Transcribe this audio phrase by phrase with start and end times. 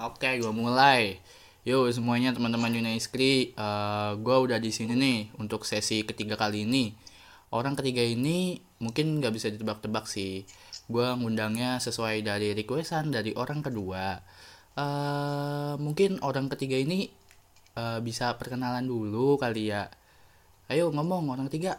[0.00, 1.20] Oke, gue mulai.
[1.60, 6.96] Yo semuanya teman-teman Yunaiskri, uh, gue udah di sini nih untuk sesi ketiga kali ini.
[7.52, 10.48] Orang ketiga ini mungkin nggak bisa ditebak-tebak sih.
[10.88, 14.24] Gue ngundangnya sesuai dari requestan dari orang kedua.
[14.72, 17.12] Uh, mungkin orang ketiga ini
[17.76, 19.92] uh, bisa perkenalan dulu kali ya.
[20.72, 21.76] Ayo ngomong orang ketiga.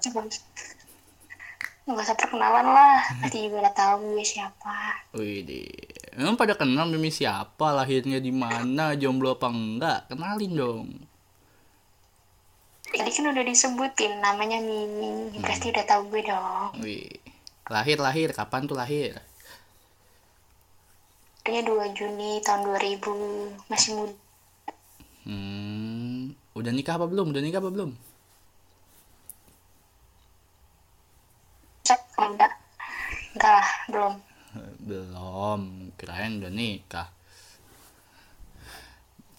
[1.89, 5.09] Nggak usah perkenalan lah, pasti juga udah tahu gue siapa.
[5.17, 5.41] Wih,
[6.17, 9.99] emang pada kenal Mimi siapa, lahirnya di mana, jomblo apa enggak?
[10.11, 10.87] Kenalin dong.
[12.91, 15.43] Tadi kan udah disebutin namanya Mimi, hmm.
[15.43, 16.69] pasti udah tahu gue dong.
[16.83, 17.07] Wih,
[17.71, 19.19] lahir lahir, kapan tuh lahir?
[21.41, 24.15] Kayaknya 2 Juni tahun 2000, masih muda.
[25.25, 27.31] Hmm, udah nikah apa belum?
[27.31, 27.91] Udah nikah apa belum?
[32.21, 32.53] enggak
[33.33, 34.13] enggak lah belum
[34.81, 37.07] belum kirain udah nikah.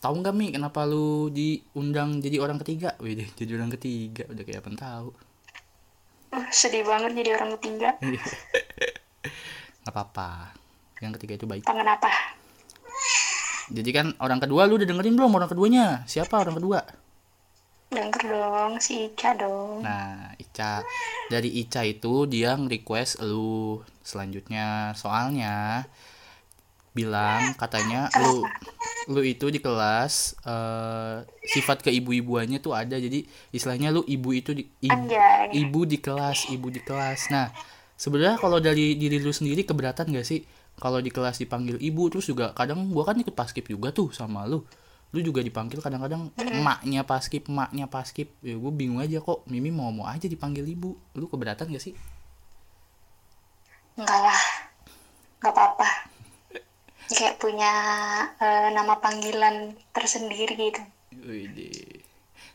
[0.02, 2.98] Tahu nggak mi kenapa lu diundang jadi orang ketiga?
[2.98, 5.08] Wih, jadi orang ketiga udah kayak apa tahu?
[6.32, 7.94] Uh, sedih banget jadi orang ketiga.
[9.82, 10.56] Nggak apa-apa.
[10.98, 11.62] Yang ketiga itu baik.
[11.66, 12.10] Kenapa
[13.72, 16.04] jadi kan orang kedua lu udah dengerin belum orang keduanya?
[16.04, 16.82] Siapa orang kedua
[17.92, 19.84] Denger dong, si Ica dong.
[19.84, 20.80] Nah, Ica.
[21.28, 24.96] Dari Ica itu dia nge-request lu selanjutnya.
[24.96, 25.84] Soalnya
[26.92, 28.44] bilang katanya lu
[29.08, 34.68] lu itu di kelas uh, sifat keibu-ibuannya tuh ada jadi istilahnya lu ibu itu di
[34.84, 35.08] ibu,
[35.50, 37.50] ibu di kelas ibu di kelas nah
[37.96, 40.44] sebenarnya kalau dari diri lu sendiri keberatan gak sih
[40.78, 44.46] kalau di kelas dipanggil ibu terus juga kadang gua kan ikut paskip juga tuh sama
[44.46, 44.62] lu
[45.12, 49.44] lu juga dipanggil kadang-kadang emaknya paskip emaknya paskip ya gue bingung aja kok.
[49.44, 50.96] Mimi mau mau aja dipanggil ibu.
[51.12, 51.92] Lu keberatan gak sih?
[54.00, 54.42] Enggak lah.
[55.44, 55.88] Nggak apa-apa.
[57.12, 57.72] Kayak punya
[58.40, 60.82] uh, nama panggilan tersendiri gitu.
[61.28, 62.00] Wih,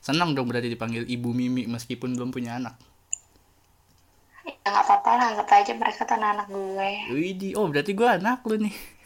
[0.02, 2.74] senang dong berarti dipanggil ibu Mimi meskipun belum punya anak.
[4.50, 5.26] Ya nggak apa-apa lah.
[5.38, 6.92] Anggap aja mereka tuh anak, -anak gue.
[7.14, 8.97] Wih, oh berarti gue anak lu nih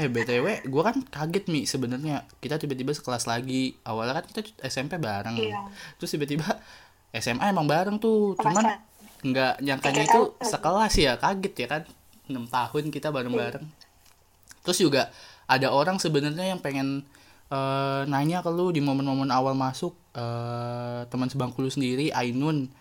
[0.00, 2.24] eh btw gue kan kaget mi sebenarnya.
[2.40, 3.76] Kita tiba-tiba sekelas lagi.
[3.84, 5.36] Awalnya kan kita SMP bareng.
[5.36, 5.68] Iya.
[6.00, 6.48] terus tiba-tiba
[7.12, 8.32] SMA emang bareng tuh.
[8.40, 8.80] Cuman
[9.20, 11.82] nggak nyangkanya itu sekelas ya kaget ya kan?
[12.32, 13.66] Enam tahun kita bareng-bareng.
[14.64, 15.12] Terus juga
[15.44, 17.04] ada orang sebenarnya yang pengen
[17.52, 22.72] uh, nanya ke lu di momen-momen awal masuk uh, teman sebangku lu sendiri Ainun.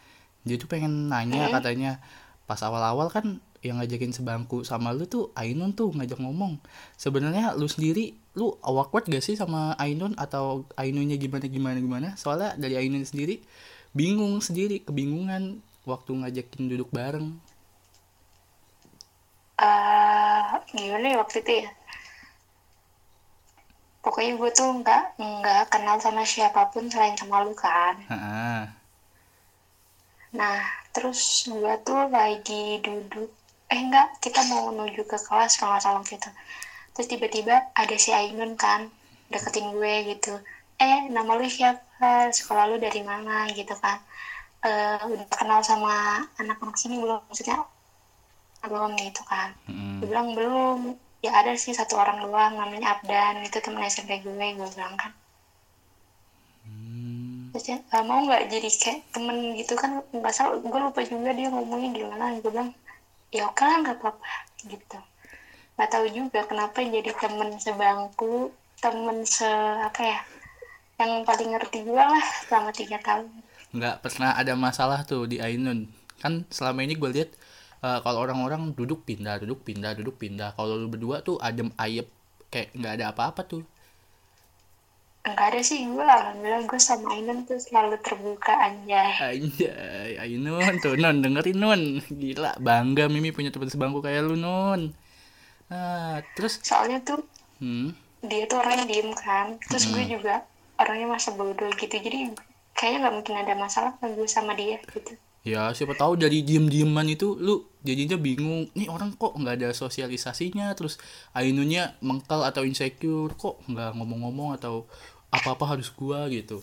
[0.48, 2.00] Dia tuh pengen nanya katanya.
[2.48, 6.60] Pas awal-awal kan yang ngajakin sebangku sama lu tuh Ainun tuh ngajak ngomong.
[6.96, 10.16] Sebenarnya lu sendiri lu awkward gak sih sama Ainun?
[10.16, 12.08] Atau Ainunnya gimana gimana gimana?
[12.16, 13.44] Soalnya dari Ainun sendiri
[13.92, 17.36] bingung sendiri kebingungan waktu ngajakin duduk bareng.
[19.60, 21.70] Uh, gimana ya waktu itu ya?
[24.00, 28.00] Pokoknya gue tuh nggak nggak kenal sama siapa pun selain sama lu kan.
[30.32, 30.64] Nah
[30.96, 33.39] terus gue tuh lagi duduk
[33.70, 36.30] eh enggak kita mau menuju ke kelas kalau nggak salah gitu.
[36.98, 38.90] Terus tiba-tiba ada si Ainun kan
[39.30, 40.34] deketin gue gitu.
[40.82, 42.34] Eh nama lu siapa?
[42.34, 43.46] Sekolah lu dari mana?
[43.54, 44.02] Gitu kan.
[44.60, 47.24] Uh, udah kenal sama anak-anak sini belum?
[47.30, 47.64] Maksudnya
[48.66, 49.56] belum gitu kan.
[49.70, 50.02] Hmm.
[50.02, 50.98] gue bilang belum.
[51.22, 55.14] Ya ada sih satu orang doang namanya Abdan itu temen SMP gue gue bilang kan.
[56.66, 57.50] Hmm.
[57.50, 60.02] terus ya mau nggak jadi kayak temen gitu kan?
[60.12, 62.36] Nggak salah gue lupa juga dia ngomongnya gimana.
[62.42, 62.72] Gue bilang
[63.30, 64.34] ya oke lah nggak apa-apa
[64.66, 65.00] gitu.
[65.78, 69.48] Nggak tahu juga kenapa jadi temen sebangku temen se
[69.84, 70.20] apa ya
[71.00, 73.32] yang paling ngerti juga lah selama tiga tahun.
[73.72, 75.88] Nggak pernah ada masalah tuh di Ainun.
[76.20, 77.32] Kan selama ini gue lihat
[77.80, 80.52] uh, kalau orang-orang duduk pindah duduk pindah duduk pindah.
[80.60, 82.12] Kalau lu berdua tuh adem ayep
[82.50, 83.64] kayak nggak ada apa-apa tuh
[85.30, 90.98] Enggak ada sih gue alhamdulillah gue sama Ainun tuh selalu terbuka anjay Anjay Ainun tuh
[90.98, 94.90] Non dengerin Non Gila bangga Mimi punya teman sebangku kayak lu Non
[95.70, 96.60] nah, Terus?
[96.66, 97.22] Soalnya tuh
[97.62, 97.94] hmm?
[98.26, 99.94] Dia tuh orangnya diem kan Terus hmm.
[99.94, 100.36] gue juga
[100.80, 101.92] orangnya masa bodoh gitu.
[101.92, 102.32] Jadi
[102.74, 105.14] kayaknya gak mungkin ada masalah kan gue sama dia gitu.
[105.44, 110.68] Ya siapa tahu dari diem-dieman itu lu jadinya bingung nih orang kok nggak ada sosialisasinya?
[110.76, 111.00] Terus
[111.32, 114.88] Ainunnya mengkal atau insecure kok nggak ngomong-ngomong atau
[115.30, 116.62] apa-apa harus gua gitu.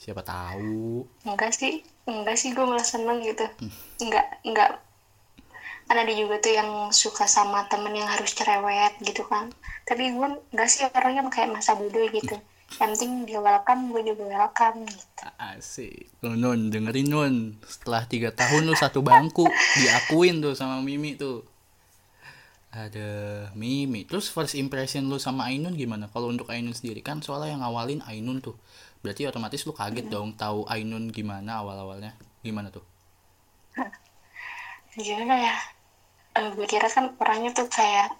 [0.00, 1.04] Siapa tahu.
[1.28, 3.44] Enggak sih enggak sih gue malah seneng gitu.
[4.00, 4.80] Enggak enggak.
[5.84, 9.52] Kan ada juga tuh yang suka sama temen yang harus cerewet gitu kan.
[9.84, 12.32] Tapi gue enggak sih orangnya kayak masa bodoh gitu.
[12.78, 15.22] Yang penting dia welcome gue juga welcome gitu.
[15.36, 16.08] Asik.
[16.24, 17.34] Nun, nun dengerin nun.
[17.66, 19.44] Setelah tiga tahun lu satu bangku
[19.76, 21.49] diakuin tuh sama Mimi tuh
[22.70, 23.08] ada
[23.58, 24.06] Mimi.
[24.06, 26.06] Terus first impression lu sama Ainun gimana?
[26.10, 28.54] Kalau untuk Ainun sendiri kan soalnya yang ngawalin Ainun tuh.
[29.02, 30.14] Berarti otomatis lu kaget hmm.
[30.14, 32.14] dong tahu Ainun gimana awal-awalnya.
[32.40, 32.86] Gimana tuh?
[34.96, 35.54] Gimana ya?
[36.34, 38.10] Uh, gue kira kan orangnya tuh kayak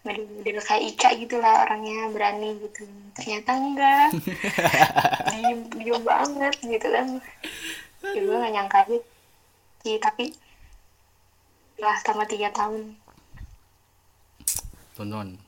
[0.00, 2.88] model kayak Ika gitu lah orangnya berani gitu.
[3.16, 4.08] Ternyata enggak.
[5.32, 7.06] Diem diem banget gitu kan.
[8.00, 8.96] Ya, gue gak nyangka aja
[9.80, 10.36] sih tapi
[11.80, 12.96] lah selama tiga tahun
[14.98, 15.40] non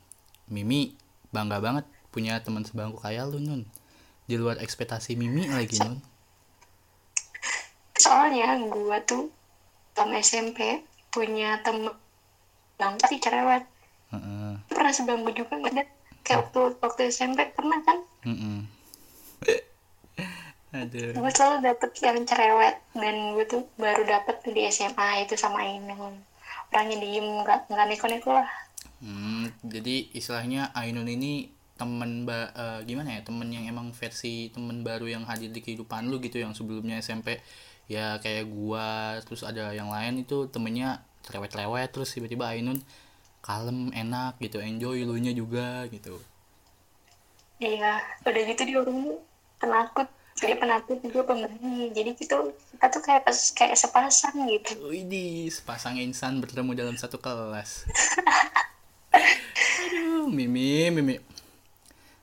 [0.49, 0.95] Mimi
[1.33, 3.63] bangga banget punya teman sebangku kayak lu non
[4.27, 6.01] di luar ekspektasi Mimi lagi non
[8.03, 9.29] soalnya gue tuh
[9.93, 10.81] sama SMP
[11.13, 11.93] punya temen
[12.81, 13.63] yang pasti cerewet.
[14.13, 14.59] Uh-uh.
[14.69, 15.83] pernah sebangku juga nggak ada?
[16.21, 17.97] Kayak waktu waktu SMP pernah kan?
[18.25, 18.59] Uh-uh.
[20.73, 21.13] Aduh.
[21.13, 25.93] gue selalu dapet yang cerewet dan gue tuh baru dapet di SMA itu sama ini
[26.73, 28.49] orangnya diem nggak nggak neko-neko lah
[29.03, 34.85] hmm, jadi istilahnya Ainun ini temen ba uh, gimana ya temen yang emang versi temen
[34.85, 37.41] baru yang hadir di kehidupan lu gitu yang sebelumnya SMP
[37.91, 42.79] ya kayak gua terus ada yang lain itu temennya cerewet-cerewet terus tiba-tiba Ainun
[43.43, 46.15] kalem enak gitu enjoy lu nya juga gitu.
[47.59, 49.19] Iya udah gitu dia orang
[49.59, 50.07] penakut
[50.39, 51.91] dia penakut juga pemberani.
[51.91, 54.79] Jadi gitu kita tuh kayak kayak sepasang gitu.
[54.87, 57.83] Ini sepasang insan bertemu dalam satu kelas
[60.23, 61.19] aduh mimi mimi.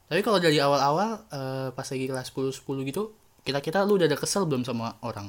[0.09, 3.13] Tapi kalau dari awal-awal uh, pas lagi kelas 10 10 gitu
[3.45, 5.29] kita-kita lu udah ada kesel belum sama orang?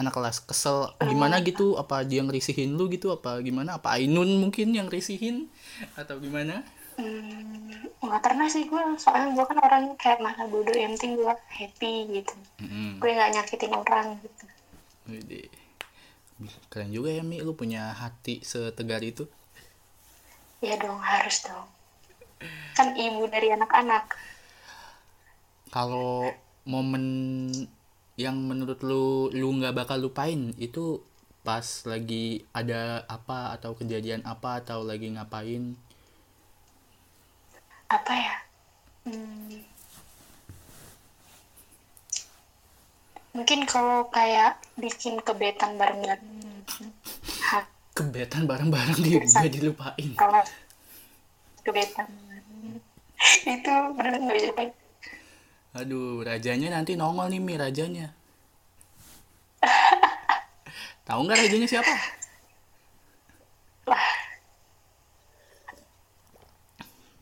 [0.00, 1.76] Anak kelas kesel gimana gitu?
[1.76, 3.12] Apa dia ngerisihin lu gitu?
[3.12, 3.76] Apa gimana?
[3.76, 5.52] Apa Ainun mungkin yang risihin
[5.92, 6.64] atau gimana?
[6.96, 7.68] Hmm,
[8.00, 11.94] nggak pernah sih gue soalnya gue kan orang kayak masa bodoh yang penting gue happy
[12.16, 12.34] gitu.
[12.64, 12.90] Mm-hmm.
[12.96, 14.44] gue nggak nyakitin orang gitu.
[15.04, 15.40] Jadi,
[16.72, 19.28] keren juga ya Mi lu punya hati setegar itu.
[20.64, 21.68] Ya dong harus dong
[22.74, 24.16] kan ibu dari anak-anak.
[25.70, 26.32] Kalau
[26.66, 27.04] momen
[28.20, 31.00] yang menurut lu lu nggak bakal lupain itu
[31.40, 35.76] pas lagi ada apa atau kejadian apa atau lagi ngapain?
[37.88, 38.36] Apa ya?
[39.08, 39.64] Hmm.
[43.30, 46.60] mungkin kalau kayak bikin kebetan bareng-bareng.
[47.94, 50.10] Kebetan bareng-bareng dia juga dilupain.
[50.18, 50.42] Kalau
[51.62, 52.10] kebetan
[53.44, 54.52] itu benar nggak bisa
[55.70, 58.10] Aduh, rajanya nanti nongol nih Mi rajanya.
[61.06, 61.94] Tahu nggak rajanya siapa?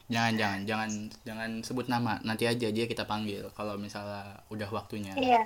[0.09, 0.91] Jangan jangan jangan
[1.29, 2.17] jangan sebut nama.
[2.25, 5.13] Nanti aja dia kita panggil kalau misalnya udah waktunya.
[5.13, 5.45] Iya.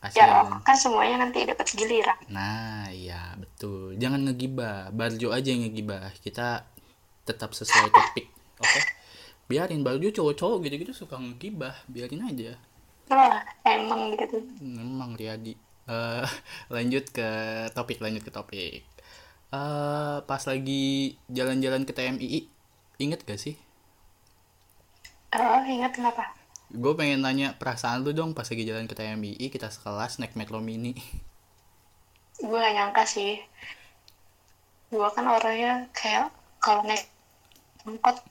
[0.00, 0.28] Kasian.
[0.28, 2.16] Ya, kan semuanya nanti dapat giliran.
[2.32, 3.96] Nah, iya, betul.
[4.00, 4.92] Jangan ngegibah.
[4.92, 6.12] Barjo aja yang ngegibah.
[6.24, 6.64] Kita
[7.28, 8.39] tetap sesuai topik.
[8.60, 8.68] Oke?
[8.68, 8.84] Okay?
[9.50, 12.54] biarin baru juga cowok-cowok gitu-gitu suka ngegibah biarin aja.
[13.10, 13.34] Oh,
[13.66, 14.38] emang gitu.
[14.62, 15.58] Emang Riyadi.
[15.90, 16.22] Uh,
[16.74, 17.28] lanjut ke
[17.74, 18.86] topik lanjut ke topik.
[19.50, 22.46] Uh, pas lagi jalan-jalan ke TMI
[23.02, 23.58] inget gak sih?
[25.34, 26.30] Oh inget kenapa?
[26.70, 30.62] Gue pengen nanya perasaan lu dong pas lagi jalan ke TMI kita sekelas naik metro
[30.62, 30.94] mini.
[32.38, 33.42] Gue gak nyangka sih.
[34.94, 36.30] Gue kan orangnya kayak
[36.62, 37.10] kalau naik
[37.82, 38.22] angkot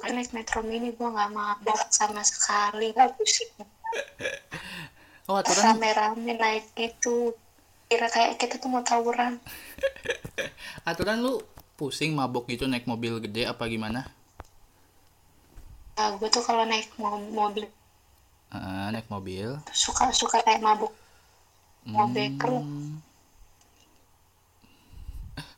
[0.00, 2.92] naik metro mini gue nggak mabok sama sekali.
[2.96, 3.50] Nggak pusing
[5.28, 5.76] oh aturan.
[5.76, 7.36] Rame-rame naik itu
[7.86, 9.36] kira kayak kita tuh mau tawuran.
[10.88, 11.44] Aturan lu
[11.76, 14.08] pusing mabok gitu naik mobil gede apa gimana?
[15.92, 17.68] Nah, gue tuh kalau naik mo mobil.
[18.48, 19.60] Uh, naik mobil.
[19.70, 20.90] Suka suka kayak mabuk
[21.86, 22.14] mau hmm.
[22.14, 22.52] beker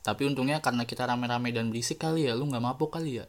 [0.05, 3.27] tapi untungnya karena kita rame-rame dan berisik kali ya lu nggak mabuk kali ya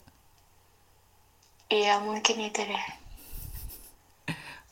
[1.70, 2.86] Iya mungkin itu deh.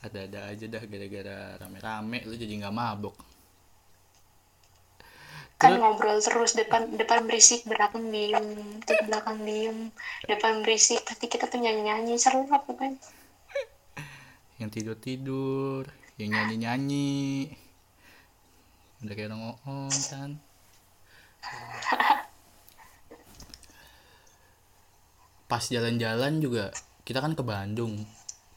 [0.04, 3.16] Ada-ada aja dah gara-gara rame-rame lu jadi nggak mabok.
[5.58, 8.46] Kan Terus, ngobrol terus depan depan berisik belakang diem,
[8.84, 9.90] terus belakang diem,
[10.28, 12.92] depan berisik tapi kita tuh nyanyi-nyanyi seru apa kan?
[14.60, 15.88] Yang tidur-tidur,
[16.20, 17.50] yang nyanyi-nyanyi.
[19.02, 20.30] Udah kayak orang kan.
[25.54, 26.74] Pas jalan-jalan juga
[27.06, 28.02] kita kan ke Bandung.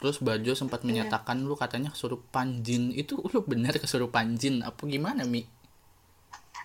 [0.01, 0.89] Terus Bajo sempat yeah.
[0.89, 2.89] menyatakan lu katanya kesurupan jin.
[2.89, 4.65] Itu lu benar kesurupan jin?
[4.65, 5.45] Apa gimana Mi?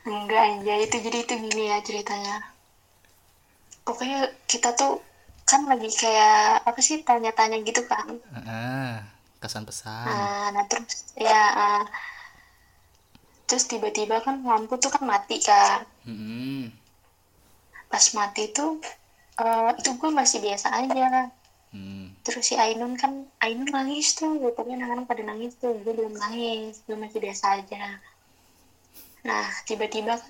[0.08, 2.48] Enggak ya itu jadi itu gini ya ceritanya.
[3.84, 5.04] Pokoknya kita tuh
[5.44, 8.08] kan lagi kayak apa sih tanya-tanya gitu kan.
[8.32, 9.04] Ah
[9.36, 10.08] kesan pesan.
[10.08, 11.84] Nah, nah terus ya uh,
[13.44, 16.82] terus tiba-tiba kan lampu tuh kan mati kan mm -hmm
[17.92, 18.80] pas mati tuh
[19.42, 21.30] uh, itu gue masih biasa aja.
[21.72, 22.12] Hmm.
[22.20, 26.84] terus si Ainun kan Ainun nangis tuh pokoknya anak-anak pada nangis tuh gue belum nangis
[26.84, 27.96] gue masih biasa aja.
[29.24, 30.20] Nah tiba-tiba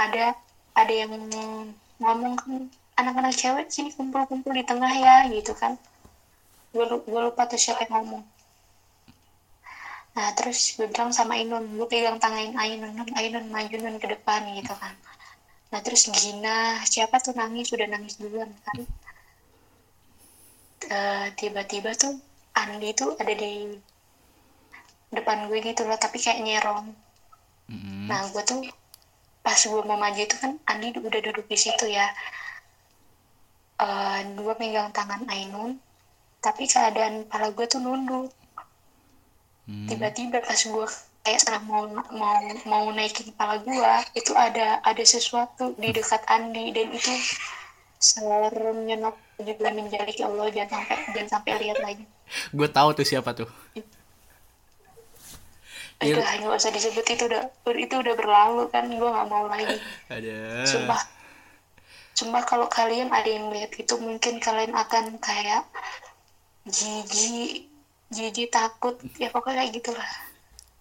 [0.00, 0.32] ada
[0.72, 1.12] ada yang
[2.00, 2.52] ngomong kan
[2.96, 5.76] anak-anak cewek sini kumpul-kumpul di tengah ya gitu kan.
[6.72, 8.24] Gue gue lupa tuh siapa yang ngomong.
[10.16, 14.40] Nah terus gue bilang sama Ainun gue pegang tangan Ainun Ainun maju nun ke depan
[14.56, 14.96] gitu kan
[15.68, 17.68] nah terus Gina siapa tuh nangis?
[17.68, 18.78] Sudah nangis duluan kan.
[20.88, 22.16] Uh, tiba-tiba tuh
[22.56, 23.76] Andi tuh ada di
[25.12, 26.92] depan gue gitu loh tapi kayak nyerong
[27.68, 28.06] mm-hmm.
[28.08, 28.60] nah gue tuh
[29.42, 32.08] pas gue mau maju itu kan Andi udah duduk di situ ya.
[33.78, 35.80] Uh, gue megang tangan Ainun
[36.44, 38.28] tapi keadaan kepala gue tuh nunduk.
[39.68, 39.84] Mm.
[39.84, 40.86] tiba-tiba pas gue
[41.28, 41.84] kayak setelah mau
[42.16, 46.72] mau mau naikin kepala gua itu ada ada sesuatu di dekat Andi.
[46.72, 47.12] Dan itu
[48.00, 52.04] serem nyenok juga menjadi ya Allah jangan sampai jangan sampai lihat lagi.
[52.56, 53.50] Gue tahu tuh siapa tuh.
[55.98, 57.42] Itu hanya gak usah disebut itu udah
[57.74, 59.76] itu udah berlalu kan gue nggak mau lagi.
[60.08, 61.00] Ada sumpah.
[62.16, 65.68] Sumpah kalau kalian ada yang lihat itu mungkin kalian akan kayak
[66.64, 67.68] jijik
[68.08, 68.96] jijik takut.
[69.20, 70.10] Ya pokoknya kayak gitulah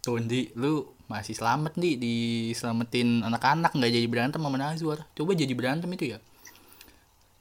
[0.07, 5.03] tuh di lu masih selamat nih diselamatin anak-anak nggak jadi berantem sama Nazwar.
[5.11, 6.23] Coba jadi berantem itu ya.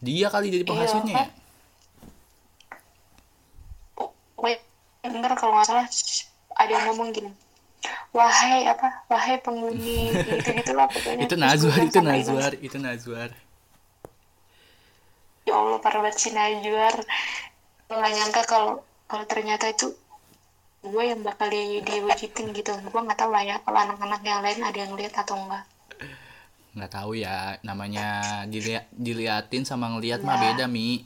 [0.03, 1.27] Dia kali jadi penghasilnya iya, ya?
[4.43, 4.61] Wait
[5.39, 5.87] kalau nggak salah
[6.59, 7.31] ada yang ngomong gini
[8.17, 11.25] wahai apa wahai penghuni gitu gitulah pokoknya.
[11.29, 13.31] Itu Nazwar itu Nazwar itu Nazwar.
[15.47, 16.97] Ya Allah para si Nazwar.
[17.87, 18.73] Nggak nyangka kalau
[19.07, 19.95] kalau ternyata itu
[20.85, 22.73] gue yang bakal di diwujudin gitu.
[22.91, 25.65] Gue nggak tahu lah ya kalau anak-anak yang lain ada yang lihat atau enggak
[26.77, 27.57] nggak tahu ya.
[27.65, 30.27] Namanya dilihat diliatin sama ngeliat ya.
[30.29, 31.03] mah beda mi.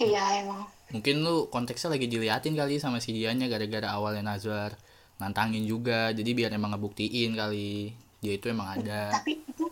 [0.00, 0.64] Iya emang.
[0.90, 4.72] Mungkin lu konteksnya lagi diliatin kali sama si Dianya gara-gara awalnya Nazar
[5.20, 6.10] nantangin juga.
[6.16, 7.92] Jadi biar emang ngebuktiin kali.
[8.24, 9.12] Dia itu emang ada.
[9.12, 9.68] Tapi itu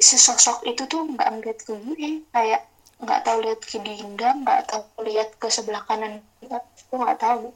[0.00, 2.24] sesosok itu tuh nggak ngeliat ke gue.
[2.32, 2.64] Kayak
[2.98, 7.54] nggak tahu lihat ke Dinda nggak tahu lihat ke sebelah kanan gue nggak tahu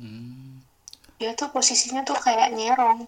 [0.00, 0.64] Hmm.
[1.20, 3.04] Dia tuh posisinya tuh kayak nyerong.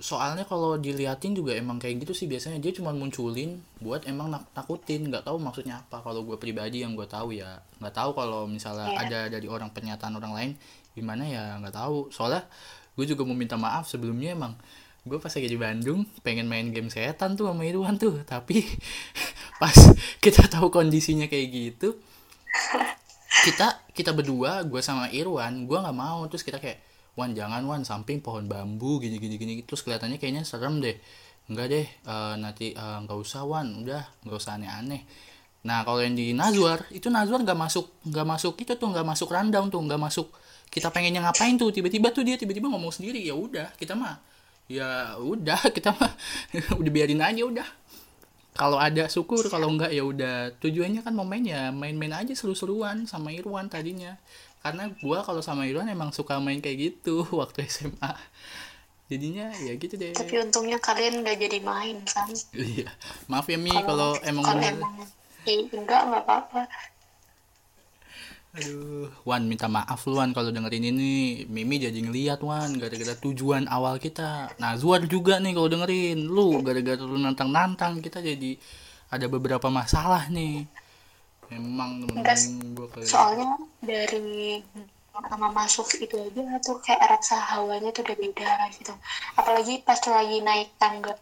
[0.00, 4.48] Soalnya kalau diliatin juga emang kayak gitu sih biasanya dia cuma munculin buat emang nak
[4.56, 8.48] takutin nggak tahu maksudnya apa kalau gue pribadi yang gue tahu ya nggak tahu kalau
[8.48, 9.04] misalnya yeah.
[9.04, 10.50] ada dari orang pernyataan orang lain
[10.96, 12.40] gimana ya nggak tahu soalnya
[12.96, 14.56] gue juga mau minta maaf sebelumnya emang
[15.02, 18.22] gue pas lagi di Bandung pengen main game setan tuh sama Irwan tuh.
[18.22, 18.62] Tapi
[19.62, 19.74] pas
[20.22, 21.98] kita tahu kondisinya kayak gitu
[23.42, 26.22] kita kita berdua gue sama Irwan gue nggak mau.
[26.30, 26.78] Terus kita kayak
[27.18, 27.82] Wan jangan Wan.
[27.82, 29.52] Samping pohon bambu gini gini gini.
[29.66, 30.94] Terus kelihatannya kayaknya serem deh.
[31.50, 33.82] Enggak deh uh, nanti uh, nggak usah Wan.
[33.82, 35.02] Udah nggak usah aneh-aneh.
[35.66, 39.28] Nah kalau yang di Nazwar itu Nazwar nggak masuk nggak masuk itu tuh nggak masuk
[39.34, 40.30] rundown tuh nggak masuk.
[40.72, 41.68] Kita pengennya ngapain tuh?
[41.74, 44.31] Tiba-tiba tuh dia tiba-tiba ngomong sendiri ya udah kita mah
[44.70, 46.12] ya udah kita mah
[46.80, 47.68] udah biarin aja udah.
[48.52, 50.52] Kalau ada syukur kalau enggak ya udah.
[50.60, 54.20] Tujuannya kan mau main ya main-main aja seru-seruan sama Irwan tadinya.
[54.60, 58.12] Karena gua kalau sama Irwan emang suka main kayak gitu waktu SMA
[59.08, 60.12] jadinya ya gitu deh.
[60.12, 62.28] Tapi untungnya kalian udah jadi main kan?
[62.52, 62.88] Iya.
[63.28, 65.08] Maaf ya Mi kalau emang kalau emang
[65.48, 66.91] eh, enggak nggak apa-apa
[68.52, 73.64] Aduh, Wan minta maaf lu Wan kalau dengerin ini Mimi jadi ngeliat Wan gara-gara tujuan
[73.64, 74.52] awal kita.
[74.60, 78.60] Nah Zuar juga nih kalau dengerin lu gara-gara lu nantang-nantang kita jadi
[79.08, 80.68] ada beberapa masalah nih.
[81.48, 84.60] Memang temen-temen gue kayak soalnya dari
[85.16, 88.92] sama masuk itu aja tuh kayak rasa hawanya tuh udah beda gitu.
[89.32, 91.16] Apalagi pas lagi naik tangga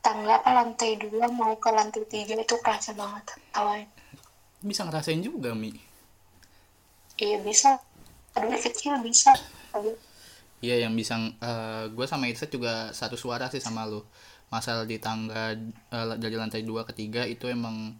[0.00, 3.92] tangga apa lantai dua mau ke lantai tiga itu kerasa banget hawanya.
[4.64, 5.92] Bisa ngerasain juga Mi
[7.18, 7.78] iya bisa.
[8.34, 9.30] Aduh kecil bisa.
[10.64, 14.02] Iya yang bisa uh, gue sama Irsa juga satu suara sih sama lu.
[14.50, 15.54] Masalah di tangga
[15.92, 17.94] uh, dari lantai dua ke tiga itu emang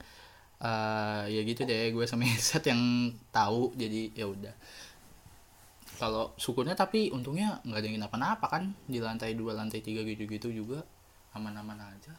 [0.65, 4.55] uh, ya gitu deh gue sama Irsa yang tahu jadi ya udah.
[5.95, 10.51] Kalau syukurnya tapi untungnya nggak ada yang kenapa-napa kan di lantai dua lantai tiga gitu-gitu
[10.51, 10.83] juga
[11.37, 12.15] aman-aman aja.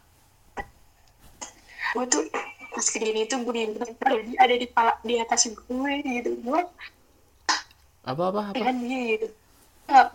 [1.96, 2.24] Gue tuh
[2.76, 3.72] pas kejadian itu gue
[4.36, 6.36] ada di pala, di atas gue gitu.
[6.44, 6.60] Gue
[8.04, 8.60] apa apa apa?
[8.60, 9.32] Kan gitu.
[9.88, 10.12] Ya,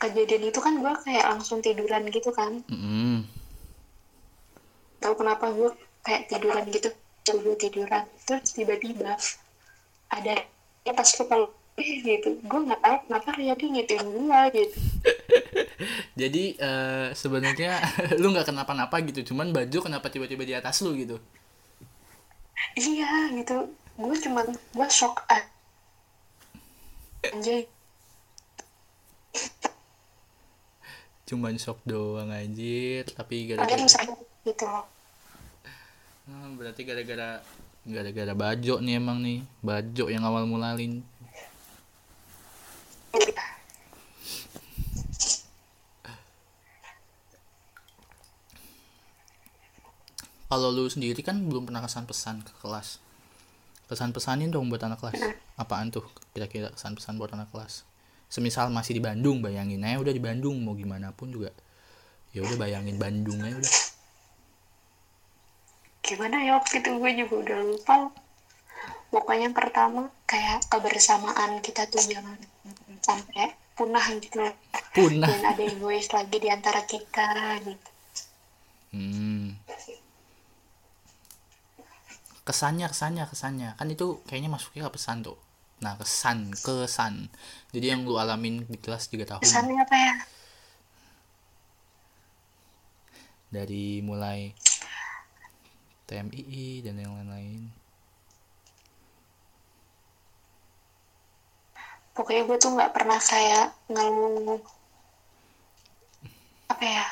[0.00, 2.64] kejadian itu kan gue kayak langsung tiduran gitu kan.
[2.72, 3.16] Mm -hmm.
[5.04, 5.70] tahu kenapa gue
[6.08, 6.88] kayak tiduran gitu
[7.28, 8.08] gue tiduran.
[8.24, 9.20] Terus tiba-tiba
[10.08, 10.34] ada
[10.88, 12.40] ya pas gue kalau gitu.
[12.48, 14.78] Gue nggak tahu kenapa dia ngitung gue gitu
[16.18, 17.80] jadi uh, sebenarnya
[18.22, 21.18] lu nggak kenapa-napa gitu cuman baju kenapa tiba-tiba di atas lu gitu?
[22.78, 23.68] Iya gitu.
[23.98, 25.22] Gue cuman gue shock
[27.30, 27.68] anjay.
[31.28, 33.06] Cuman shock doang anjir.
[33.12, 33.86] Tapi gara-gara
[34.42, 34.86] gitu loh.
[36.26, 37.42] Hmm, berarti gara-gara
[37.82, 39.40] gara-gara baju nih emang nih.
[39.62, 41.02] Baju yang awal mulalin
[50.52, 53.00] kalau lu sendiri kan belum pernah kesan pesan ke kelas.
[53.88, 55.16] Kesan pesanin dong buat anak kelas.
[55.64, 56.04] Apaan tuh
[56.36, 57.88] kira-kira kesan pesan buat anak kelas?
[58.28, 61.56] Semisal masih di Bandung bayangin aja udah di Bandung mau gimana pun juga.
[62.36, 63.74] Ya udah bayangin Bandung aja udah.
[66.04, 67.96] Gimana ya waktu itu gue juga udah lupa.
[69.08, 72.36] Pokoknya pertama kayak kebersamaan kita tuh jangan
[73.00, 74.52] sampai punah gitu.
[74.92, 75.32] Punah.
[75.32, 77.88] Dan ada egois lagi di antara kita gitu.
[78.92, 79.31] Hmm.
[82.42, 83.70] Kesannya kesannya kesannya.
[83.78, 85.38] Kan itu kayaknya masuknya ke pesan tuh.
[85.82, 87.30] Nah kesan kesan.
[87.70, 89.42] Jadi yang lu alamin di kelas tiga tahun.
[89.42, 90.14] Kesannya apa ya?
[93.52, 94.54] Dari mulai
[96.08, 97.68] TMII dan yang lain-lain.
[102.12, 104.60] Pokoknya gue tuh nggak pernah kayak ngeluh.
[106.68, 107.06] Apa ya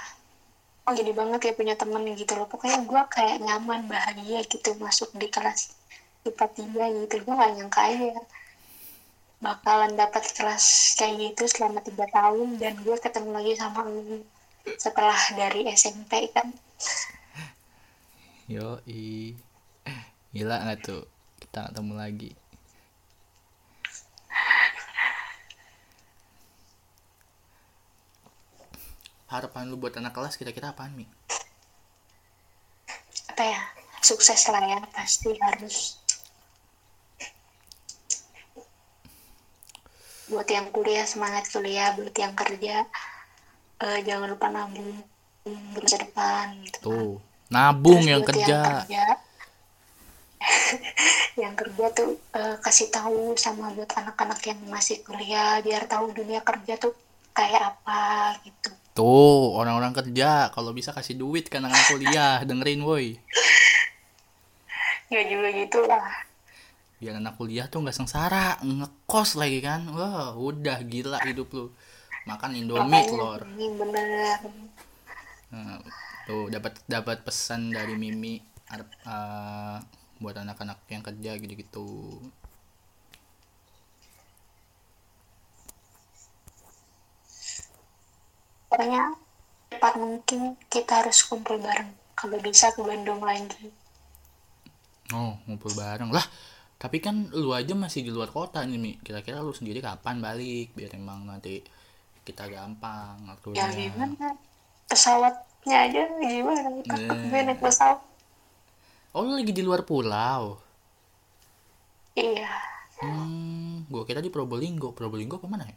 [0.91, 2.51] oh gini banget ya punya temen gitu loh.
[2.51, 5.71] Pokoknya gue kayak nyaman bahagia gitu masuk di kelas
[6.27, 7.23] tiba-tiba gitu.
[7.23, 8.19] Gue gak nyangka aja
[9.41, 13.87] bakalan dapat kelas kayak gitu selama tiga tahun dan gue ketemu lagi sama
[14.77, 16.51] setelah dari SMP kan.
[18.51, 19.33] Yo i
[20.35, 21.07] gila nggak tuh?
[21.39, 22.31] Kita ketemu lagi
[29.31, 31.07] harapan lu buat anak kelas kira-kira apaan mi?
[33.31, 33.63] Apa ya?
[34.03, 35.97] Sukses lah ya pasti harus.
[40.27, 41.95] Buat yang kuliah semangat kuliah.
[41.95, 42.85] Buat yang kerja
[43.81, 45.01] uh, jangan lupa nabung
[45.75, 46.85] masa depan gitu kan.
[46.85, 47.13] tuh
[47.49, 48.47] nabung Terus yang kerja.
[48.47, 49.05] yang kerja
[51.43, 56.41] yang kerja tuh uh, kasih tahu sama buat anak-anak yang masih kuliah biar tahu dunia
[56.45, 56.93] kerja tuh
[57.33, 60.51] kayak apa gitu tuh orang-orang kerja.
[60.55, 63.19] Kalau bisa kasih duit kan anak kuliah dengerin woi.
[65.11, 66.07] Ya juga gitulah.
[67.03, 69.89] Biar anak kuliah tuh nggak sengsara ngekos lagi kan.
[69.91, 71.67] Wah udah gila hidup lu.
[72.29, 73.43] Makan indomie telur.
[73.43, 74.39] bener.
[75.51, 75.83] Nah,
[76.31, 78.39] tuh dapat dapat pesan dari mimi
[78.71, 79.83] uh,
[80.23, 82.21] buat anak-anak yang kerja gitu-gitu
[88.71, 89.19] pokoknya
[89.75, 91.91] cepat mungkin kita harus kumpul bareng.
[92.15, 93.69] Kalau bisa ke Bandung lagi.
[95.11, 96.15] Oh ngumpul bareng.
[96.15, 96.23] Lah
[96.81, 98.93] tapi kan lu aja masih di luar kota nih Mi.
[99.03, 100.73] Kira-kira lu sendiri kapan balik?
[100.73, 101.61] Biar emang nanti
[102.23, 104.39] kita gampang waktunya ya gimana?
[104.87, 106.69] Pesawatnya aja gimana?
[106.87, 108.01] Kita gue naik pesawat.
[109.11, 110.63] Oh lu lagi di luar pulau?
[112.15, 112.55] Iya.
[113.03, 114.95] Hmm gua kira di Probolinggo.
[114.95, 115.77] Probolinggo ke mana ya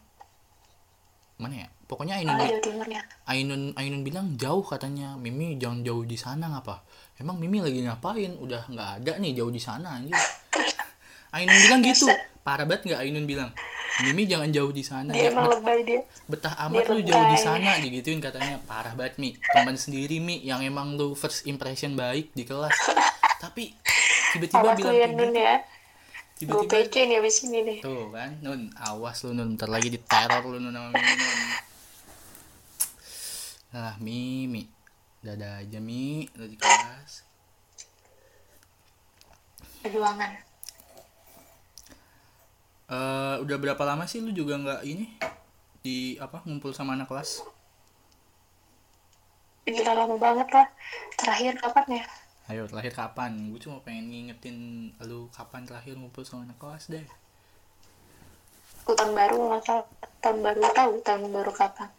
[1.44, 1.68] mana ya?
[1.84, 2.48] Pokoknya Ainun oh,
[2.88, 3.02] ya.
[3.28, 5.20] Ainun Ainun bilang jauh katanya.
[5.20, 6.88] Mimi jangan jauh di sana ngapa?
[7.20, 8.40] Emang Mimi lagi ngapain?
[8.40, 10.16] Udah nggak ada nih jauh di sana anjir
[11.36, 12.08] Ainun bilang gitu.
[12.48, 13.52] Parah banget nggak Ainun bilang?
[14.02, 16.02] Mimi jangan jauh di sana dia emang lebay dia.
[16.26, 18.58] Betah amat dia lu jauh di sana digituin katanya.
[18.66, 19.38] Parah banget Mi.
[19.38, 22.74] Teman sendiri Mi yang emang lu first impression baik di kelas.
[23.44, 23.76] Tapi
[24.34, 25.38] tiba-tiba bilang kayak gitu.
[25.38, 25.56] ya.
[26.34, 29.54] Tiba-tiba gue pece nih abis ini deh tuh kan Nun awas lu Nun.
[29.56, 31.40] Ntar lagi di teror lu Nun sama Mimi Nun.
[33.74, 34.64] Nah Mimi.
[35.24, 36.28] Dadah aja Mi.
[36.36, 37.24] Lu di kelas.
[39.84, 40.32] Perjuangan.
[42.92, 45.06] Uh, udah berapa lama sih lu juga nggak ini?
[45.84, 47.44] Di apa ngumpul sama anak kelas?
[49.64, 50.68] Gila lama banget lah.
[51.16, 52.06] Terakhir kapan ya
[52.52, 53.52] ayo terakhir kapan?
[53.52, 57.08] Gue cuma pengen ngingetin lu kapan terakhir ngumpul sama anak kelas deh.
[58.84, 59.82] Tahun baru tahu
[60.20, 61.90] tahun baru tahu tahun baru kapan.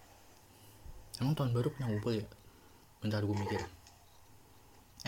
[1.23, 2.27] Emang tahun baru pernah ngumpul ya?
[3.01, 3.63] Bentar gue mikir.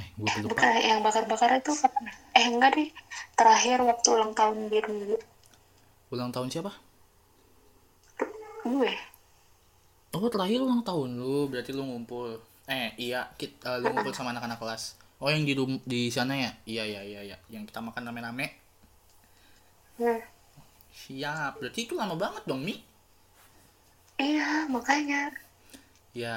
[0.01, 0.57] Eh gue lupa.
[0.57, 2.05] Bukan yang bakar-bakar itu kapan?
[2.33, 2.88] Eh enggak deh.
[3.37, 5.20] Terakhir waktu ulang tahun biru
[6.07, 6.72] ulang tahun siapa?
[8.64, 8.92] Gue.
[10.16, 12.40] Oh terakhir ulang tahun lu berarti lu ngumpul.
[12.66, 15.55] Eh iya kita uh, lu ngumpul sama anak-anak kelas oh yang di
[15.87, 16.51] di sana ya?
[16.69, 17.37] Iya iya iya iya.
[17.53, 18.47] Yang kita makan rame-rame.
[19.97, 20.21] Hmm.
[20.93, 21.61] siap.
[21.61, 22.81] Berarti itu lama banget dong mi.
[24.17, 25.33] Iya makanya.
[26.17, 26.37] Ya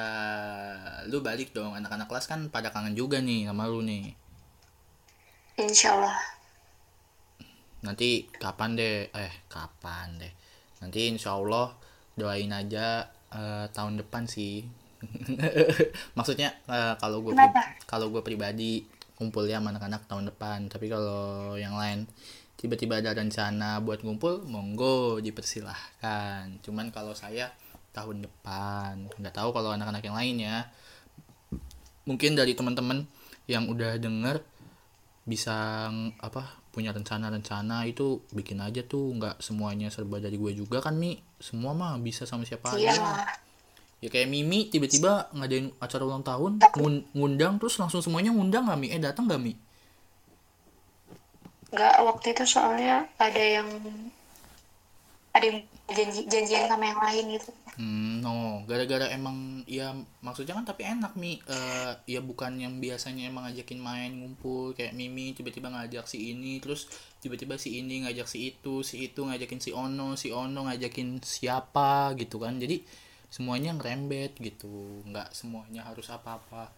[1.08, 1.76] lu balik dong.
[1.76, 4.15] Anak-anak kelas kan pada kangen juga nih sama lu nih.
[5.60, 6.39] Insya Allah
[7.80, 9.08] nanti kapan deh?
[9.12, 10.34] Eh kapan deh?
[10.84, 11.76] Nanti insya Allah
[12.20, 14.68] doain aja uh, tahun depan sih
[16.17, 17.31] maksudnya uh, kalau gue
[17.88, 18.83] kalau gue pribadi
[19.15, 22.07] kumpul ya sama anak-anak tahun depan tapi kalau yang lain
[22.59, 26.59] tiba-tiba ada rencana buat ngumpul monggo dipersilahkan.
[26.59, 27.55] Cuman kalau saya
[27.95, 30.67] tahun depan nggak tahu kalau anak-anak yang lain ya.
[32.03, 33.07] Mungkin dari teman-teman
[33.47, 34.43] yang udah denger
[35.23, 35.88] bisa
[36.19, 41.15] apa punya rencana-rencana itu bikin aja tuh nggak semuanya serba dari gue juga kan mi?
[41.39, 42.91] Semua mah bisa sama siapa iya.
[43.99, 46.63] Ya kayak Mimi tiba-tiba ngadain acara ulang tahun
[47.12, 48.88] ngundang terus langsung semuanya ngundang gak mi?
[48.91, 49.53] Eh datang gak mi?
[51.69, 53.67] Nggak waktu itu soalnya ada yang
[55.29, 55.59] ada yang
[55.93, 57.51] janji janjian sama yang lain gitu.
[57.77, 58.65] Hmm no.
[58.65, 59.93] Gara-gara emang ya
[60.25, 61.38] maksudnya kan tapi enak mi.
[61.45, 66.57] Uh, ya bukan yang biasanya emang ngajakin main ngumpul kayak Mimi tiba-tiba ngajak si ini
[66.57, 66.89] terus
[67.21, 72.17] tiba-tiba si ini ngajak si itu si itu ngajakin si Ono si Ono ngajakin siapa
[72.17, 72.57] gitu kan.
[72.57, 72.81] Jadi
[73.30, 76.74] semuanya ngerembet gitu nggak semuanya harus apa-apa.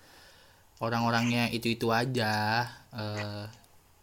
[0.82, 3.46] Orang-orangnya itu itu aja uh,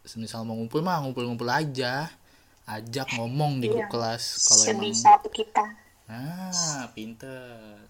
[0.03, 2.09] semisal mau ngumpul mah ngumpul-ngumpul aja
[2.69, 3.89] ajak ngomong di grup iya.
[3.89, 4.93] kelas kalau emang
[5.33, 5.65] kita.
[6.09, 7.85] Ah pinter.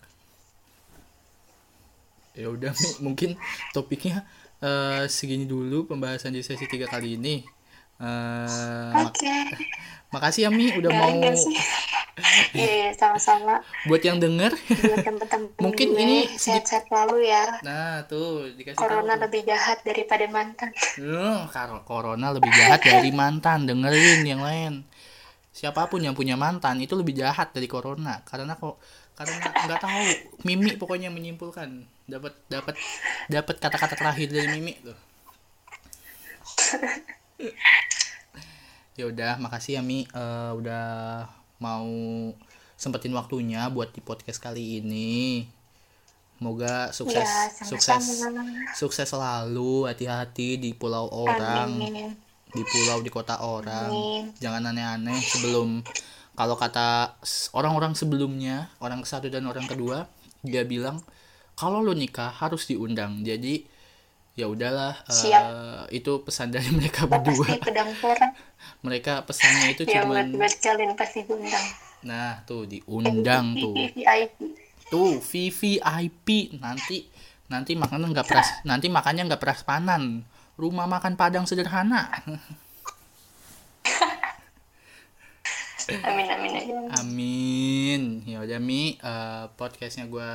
[2.36, 2.72] Ya udah
[3.06, 3.36] mungkin
[3.76, 4.24] topiknya
[4.63, 7.59] uh, segini dulu pembahasan di sesi tiga kali ini
[7.99, 9.23] uh, Oke.
[9.23, 9.43] Okay.
[10.13, 11.13] makasih ya Mi udah mau
[12.51, 13.63] Iya, sama-sama.
[13.88, 14.51] Buat yang denger,
[15.63, 17.47] mungkin ini sehat-sehat selalu ya.
[17.63, 19.23] Nah, tuh dikasih Corona tahu.
[19.23, 20.69] lebih jahat daripada mantan.
[20.99, 21.47] Hmm,
[21.88, 23.63] corona lebih jahat dari mantan.
[23.63, 24.83] Dengerin yang lain.
[25.55, 28.79] Siapa pun yang punya mantan itu lebih jahat dari corona karena kok
[29.15, 30.07] karena nggak tahu
[30.47, 32.75] Mimi pokoknya menyimpulkan dapat dapat
[33.27, 34.95] dapat kata-kata terakhir dari Mimi tuh.
[38.99, 40.88] Ya udah makasih ya Mi uh, udah
[41.63, 41.88] mau
[42.80, 45.47] sempetin waktunya buat di podcast kali ini.
[46.39, 48.23] Semoga sukses ya, sukses
[48.80, 51.75] sukses selalu, hati-hati di pulau orang.
[51.84, 52.15] Amin.
[52.47, 53.91] Di pulau di kota orang.
[53.91, 54.23] Amin.
[54.39, 55.84] Jangan aneh-aneh sebelum
[56.39, 57.19] kalau kata
[57.52, 60.08] orang-orang sebelumnya, orang satu dan orang kedua,
[60.39, 61.04] dia bilang
[61.60, 63.28] kalau lo nikah harus diundang.
[63.28, 63.67] Jadi
[64.39, 67.60] ya udahlah uh, itu pesan dari mereka berdua.
[68.86, 71.65] mereka pesannya itu ya, cuma kalian pasti diundang.
[72.08, 73.75] Nah tuh diundang tuh.
[74.88, 77.04] Tuh VVIP nanti
[77.52, 80.21] nanti makanan nggak peras nanti makannya nggak peras panan
[80.56, 82.08] rumah makan padang sederhana.
[85.89, 86.54] Amin amin
[86.93, 88.02] amin.
[88.30, 89.02] Ya udah mi.
[89.02, 90.32] Uh, podcastnya gue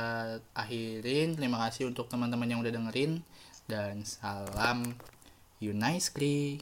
[0.51, 1.39] akhirin.
[1.39, 3.23] Terima kasih untuk teman-teman yang udah dengerin
[3.65, 4.93] dan salam
[5.63, 6.61] Unicely.